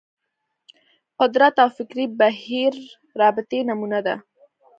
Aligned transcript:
قدرت 1.19 1.55
او 1.63 1.69
فکري 1.77 2.05
بهیر 2.19 2.73
رابطې 3.21 3.59
نمونه 3.69 3.99
ده 4.05 4.15